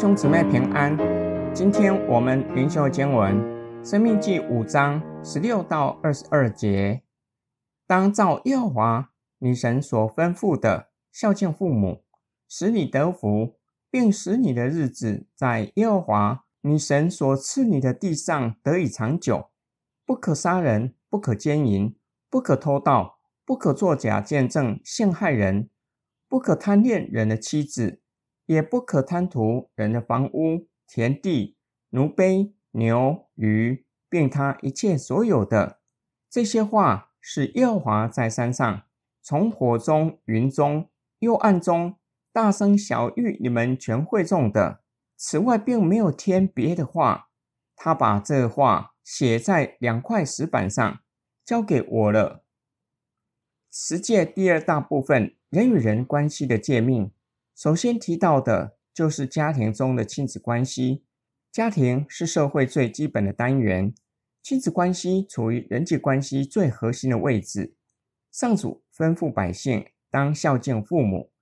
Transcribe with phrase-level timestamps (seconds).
[0.00, 0.96] 兄姊妹平安，
[1.54, 3.36] 今天我们灵修经文
[3.86, 7.02] 《生命记》五章十六到二十二节。
[7.86, 9.10] 当照耶和华
[9.40, 12.02] 你神所吩咐的孝敬父母，
[12.48, 13.58] 使你得福，
[13.90, 19.50] 并使你的日子在耶和华你神所赐你的地上得以长久。
[20.06, 21.94] 不可杀人，不可奸淫，
[22.30, 25.68] 不可偷盗，不可作假见证陷害人，
[26.26, 27.99] 不可贪恋人的妻子。
[28.50, 31.56] 也不可贪图人的房屋、田地、
[31.90, 35.78] 奴婢、牛、鱼，并他一切所有的。
[36.28, 38.82] 这些话是耶和华在山上，
[39.22, 41.94] 从火中、云中、幽暗中
[42.32, 44.82] 大声晓諭你们全会众的。
[45.16, 47.28] 此外，并没有添别的话。
[47.76, 50.98] 他把这话写在两块石板上，
[51.44, 52.42] 交给我了。
[53.70, 57.12] 十诫第二大部分，人与人关系的诫命。
[57.54, 61.04] 首先提到的就是家庭中的亲子关系。
[61.52, 63.92] 家庭是社会最基本的单元，
[64.42, 67.74] 亲子关系处于人际关系最核心的位置。
[68.30, 71.32] 上主吩咐百姓当孝敬父母，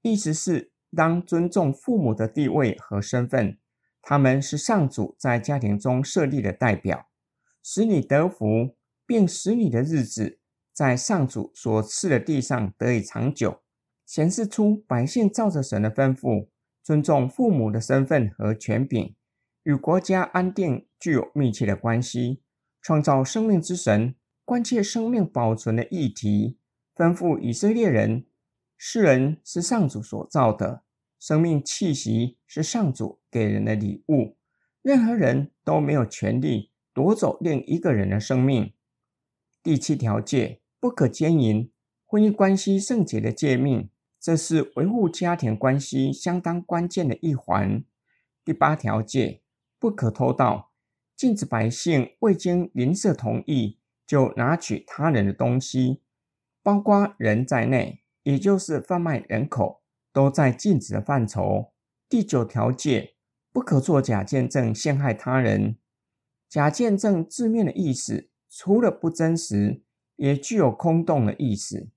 [0.00, 3.58] 意思是当尊重父母的地位和身份。
[4.00, 7.08] 他们是上主在家庭中设立的代表，
[7.62, 10.38] 使你得福，并使你的日子
[10.72, 13.60] 在上主所赐的地上得以长久。
[14.08, 16.48] 显示出百姓照着神的吩咐，
[16.82, 19.14] 尊重父母的身份和权柄，
[19.64, 22.42] 与国家安定具有密切的关系。
[22.80, 24.14] 创造生命之神
[24.46, 26.56] 关切生命保存的议题，
[26.96, 28.24] 吩咐以色列人：
[28.78, 30.84] 世人是上主所造的，
[31.20, 34.38] 生命气息是上主给人的礼物，
[34.80, 38.72] 任何人都没有权利夺走另一个人的生命。
[39.62, 41.70] 第七条诫：不可奸淫，
[42.06, 43.90] 婚姻关系圣洁的诫命。
[44.20, 47.84] 这是维护家庭关系相当关键的一环。
[48.44, 49.42] 第八条戒，
[49.78, 50.72] 不可偷盗，
[51.16, 56.02] 禁止百姓未经邻舍同意就拿取他人的东西，
[56.62, 61.72] 包括人在内，也就是贩卖人口，都在禁止的范畴。
[62.08, 63.14] 第九条戒，
[63.52, 65.76] 不可作假见证陷害他人。
[66.48, 69.82] 假见证字面的意思，除了不真实，
[70.16, 71.90] 也具有空洞的意思。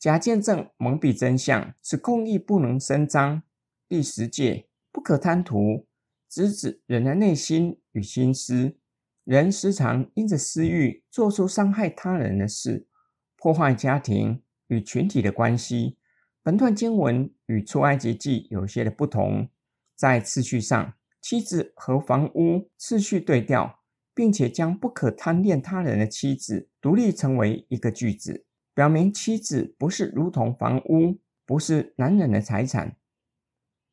[0.00, 3.42] 假见证蒙蔽真相，使公义不能伸张。
[3.86, 5.86] 第十诫，不可贪图，
[6.26, 8.78] 直指人的内心与心思。
[9.24, 12.88] 人时常因着私欲，做出伤害他人的事，
[13.36, 15.98] 破坏家庭与群体的关系。
[16.42, 19.50] 本段经文与出埃及记有些的不同，
[19.94, 23.80] 在次序上，妻子和房屋次序对调，
[24.14, 28.46] 并且将不可贪恋他人的妻子独立成为一个句子。
[28.80, 32.96] 表明妻子不是如同房屋，不是男人的财产。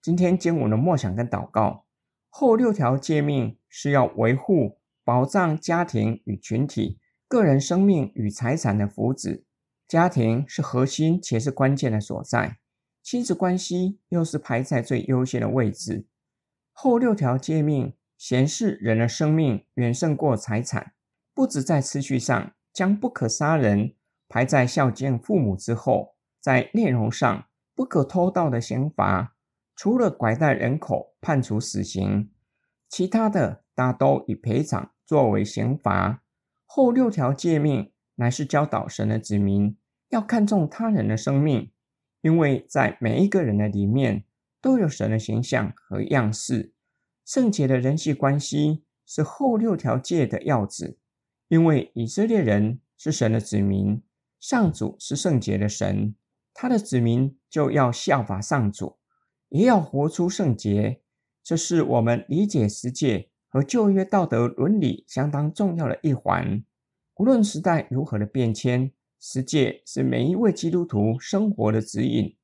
[0.02, 1.84] 今天经文的默想跟祷告，
[2.30, 9.44] 后六条诫命是要维护、保障家庭与群体、个人生命与财产的福祉。
[9.90, 12.58] 家庭是核心且是关键的所在，
[13.04, 16.08] 亲子关系又是排在最优先的位置。
[16.72, 20.94] 后六条诫命显示人的生命远胜过财产，
[21.34, 23.96] 不止在次序上将不可杀人。
[24.30, 29.36] 排在孝敬父母之后，在内容上，不可偷盗的刑罚，
[29.76, 32.30] 除了拐带人口判处死刑，
[32.90, 36.24] 其他的大都以赔偿作为刑罚。
[36.66, 39.78] 后六条诫命乃是教导神的子民
[40.10, 41.72] 要看重他人的生命，
[42.22, 44.26] 因为在每一个人的里面
[44.62, 46.74] 都有神的形象和样式。
[47.26, 50.98] 圣洁的人际关系是后六条诫的要旨，
[51.48, 54.02] 因为以色列人是神的子民。
[54.40, 56.16] 上主是圣洁的神，
[56.54, 58.98] 他的子民就要效法上主，
[59.50, 61.02] 也要活出圣洁。
[61.44, 66.64] 这是我们理解十诫和旧约道德伦理相当重要的一环。
[67.16, 72.36] 无论时代如何的变迁，十诫是每一位基督徒生活的指引，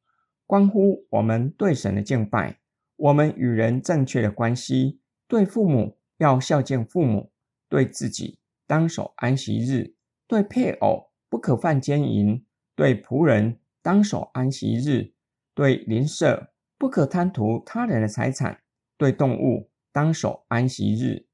[0.48, 2.60] 关乎我们对神的敬拜，
[2.96, 7.32] 我们与人正确的关系，对父母要孝敬父母，
[7.70, 9.96] 对自己当守安息日，
[10.28, 11.13] 对配偶。
[11.34, 12.46] 不可犯奸淫，
[12.76, 15.14] 对仆人当守安息日；
[15.56, 18.58] 对邻舍不可贪图他人的财产；
[19.00, 21.26] 对动物当守安息日。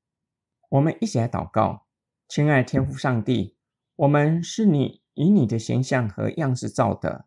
[0.69, 1.85] 我们一起来祷告，
[2.29, 3.57] 亲爱天父上帝，
[3.97, 7.25] 我们是你以你的形象和样式造的，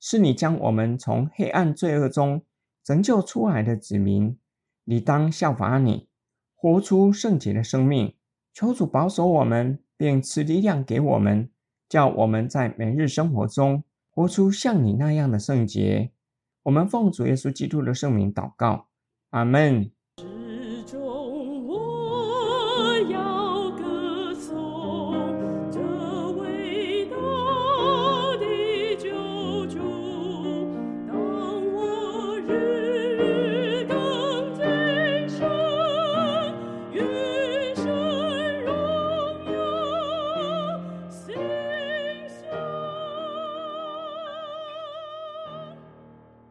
[0.00, 2.44] 是你将我们从黑暗罪恶中
[2.82, 4.36] 拯救出来的子民，
[4.82, 6.08] 理当效法你，
[6.56, 8.16] 活出圣洁的生命。
[8.52, 11.52] 求主保守我们，并赐力量给我们。
[11.88, 16.10] 叫我们在每日生活中活出像你那样的圣洁。
[16.64, 18.88] 我们奉主耶稣基督的圣名祷告，
[19.30, 19.90] 阿门。